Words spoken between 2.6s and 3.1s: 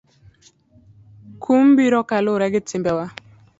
timbewa.